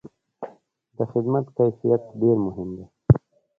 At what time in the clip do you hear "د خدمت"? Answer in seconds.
0.97-1.45